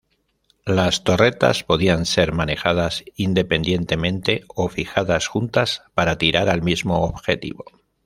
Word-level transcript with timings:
Las 0.65 1.03
torretas 1.03 1.63
podían 1.63 2.07
ser 2.07 2.31
manejadas 2.33 3.03
independientemente 3.17 4.43
o 4.47 4.67
"fijadas" 4.67 5.27
juntas 5.27 5.83
para 5.93 6.17
tirar 6.17 6.49
al 6.49 6.63
mismo 6.63 7.01
objetivo. 7.03 7.65